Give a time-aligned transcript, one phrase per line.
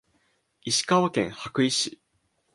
[0.63, 2.01] 石川県羽咋市